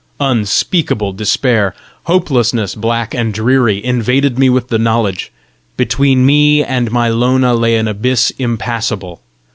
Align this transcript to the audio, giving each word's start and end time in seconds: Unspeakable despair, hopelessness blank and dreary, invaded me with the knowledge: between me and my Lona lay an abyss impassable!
Unspeakable 0.19 1.13
despair, 1.13 1.75
hopelessness 2.05 2.73
blank 2.73 3.13
and 3.13 3.35
dreary, 3.35 3.85
invaded 3.85 4.35
me 4.39 4.49
with 4.49 4.69
the 4.69 4.79
knowledge: 4.79 5.31
between 5.77 6.25
me 6.25 6.63
and 6.63 6.89
my 6.91 7.07
Lona 7.07 7.53
lay 7.53 7.75
an 7.77 7.87
abyss 7.87 8.31
impassable! 8.39 9.21